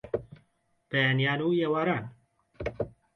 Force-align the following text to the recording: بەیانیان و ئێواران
بەیانیان 0.89 1.39
و 1.45 1.55
ئێواران 1.59 2.05